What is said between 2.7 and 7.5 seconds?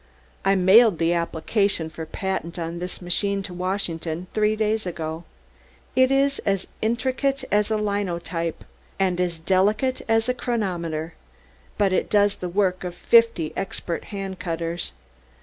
this machine to Washington three days ago. It is as intricate